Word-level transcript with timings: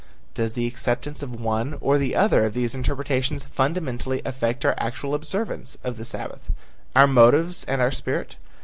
Does 0.33 0.53
the 0.53 0.65
acceptance 0.65 1.21
of 1.21 1.39
one 1.39 1.75
or 1.79 1.99
the 1.99 2.15
other 2.15 2.43
of 2.45 2.55
these 2.55 2.73
interpretations 2.73 3.43
fundamentally 3.45 4.19
affect 4.25 4.65
our 4.65 4.73
actual 4.79 5.13
observance 5.13 5.77
of 5.83 5.95
the 5.97 6.05
Sabbath? 6.05 6.49
Our 6.95 7.05
motives 7.05 7.63
and 7.65 7.83
our 7.83 7.91
spirit? 7.91 8.35